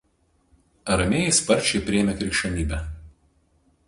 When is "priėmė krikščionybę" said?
1.91-2.81